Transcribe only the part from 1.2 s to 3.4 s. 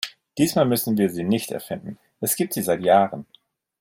nicht erfinden, es gibt sie seit Jahren.